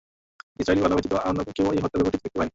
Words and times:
ইসরাঈলী 0.61 0.79
ও 0.81 0.85
আল্লাহ 0.85 0.97
ব্যতীত 0.97 1.13
অন্য 1.29 1.39
কেউ 1.57 1.65
এই 1.73 1.81
হত্যার 1.83 1.97
ব্যাপারটি 2.03 2.15
দেখতে 2.17 2.29
পায়নি। 2.37 2.49